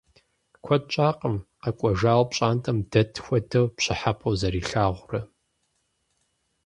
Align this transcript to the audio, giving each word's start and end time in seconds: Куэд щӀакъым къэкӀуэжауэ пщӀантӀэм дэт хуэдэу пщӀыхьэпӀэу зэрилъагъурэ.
Куэд 0.63 0.83
щӀакъым 0.93 1.35
къэкӀуэжауэ 1.61 2.25
пщӀантӀэм 2.29 2.77
дэт 2.91 3.11
хуэдэу 3.23 3.65
пщӀыхьэпӀэу 3.75 4.37
зэрилъагъурэ. 4.39 5.21